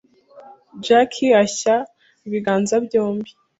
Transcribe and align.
Jackie 0.85 1.37
ashya 1.43 1.75
ibiganza 2.27 2.75
byombi 2.85 3.29